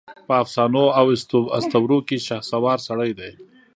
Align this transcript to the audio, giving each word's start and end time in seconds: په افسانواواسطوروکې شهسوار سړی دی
په 0.27 0.33
افسانواواسطوروکې 0.43 2.17
شهسوار 2.27 2.77
سړی 2.87 3.11
دی 3.19 3.31